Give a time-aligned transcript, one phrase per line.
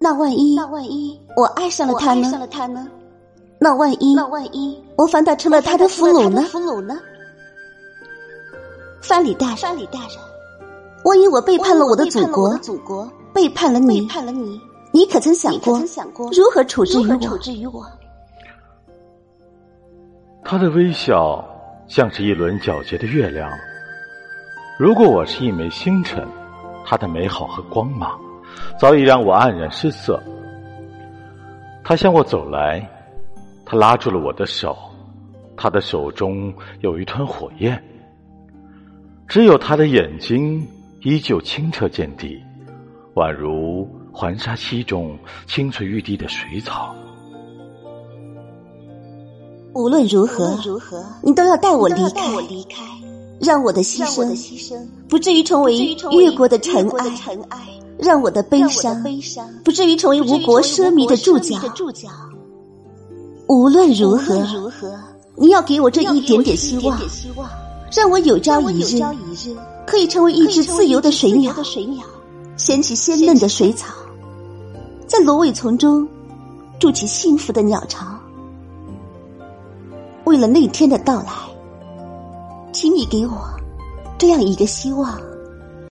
[0.00, 2.26] 那万一，那万一我爱上了他呢？
[2.26, 2.86] 爱上了他呢？
[3.58, 6.42] 那万一，那万一我反倒成了他的俘虏呢？
[6.42, 6.98] 俘虏呢？
[9.02, 10.10] 范礼大人，藩礼大人，
[11.04, 14.60] 万一我背叛了我的祖国，祖国背叛了你，背叛了你，
[14.92, 17.38] 你可曾想过你可曾想过如何处置于如何处？
[17.38, 17.84] 置于我？
[20.44, 21.44] 他的微笑
[21.88, 23.50] 像是一轮皎洁的月亮。
[24.78, 26.26] 如果我是一枚星辰，
[26.86, 28.18] 它的美好和光芒
[28.78, 30.22] 早已让我黯然失色。
[31.82, 32.86] 他向我走来，
[33.64, 34.76] 他拉住了我的手，
[35.56, 37.82] 他的手中有一团火焰。
[39.26, 40.66] 只有他的眼睛
[41.02, 42.42] 依旧清澈见底，
[43.14, 46.94] 宛如环沙溪中清翠欲滴的水草。
[49.74, 52.20] 无论如无何论，如何，你都要带我离开
[53.40, 57.58] 让我的牺让我的牲牺牲不至于成为越国的尘埃，
[57.98, 59.02] 让我的悲伤
[59.64, 61.58] 不至于成为吴国奢靡的注脚。
[63.48, 64.44] 无论如何
[65.36, 66.98] 你要给我这一点点点希望，
[67.92, 69.00] 让我有朝一日
[69.86, 72.04] 可以成为一只自由的水鸟一只自由，的水鸟，
[72.56, 73.94] 掀起鲜嫩的水草，
[75.06, 76.06] 在芦苇丛中
[76.78, 78.06] 筑起幸福的鸟巢。
[80.24, 81.32] 为了那天的到来，
[82.72, 83.48] 请你给我
[84.18, 85.18] 这样一个希望。